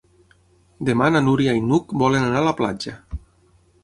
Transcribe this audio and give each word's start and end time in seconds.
Demà 0.87 1.09
na 1.15 1.19
Núria 1.25 1.53
i 1.57 1.61
n'Hug 1.65 1.93
volen 2.03 2.25
anar 2.31 2.39
a 2.41 2.47
la 2.47 2.55
platja. 2.63 2.95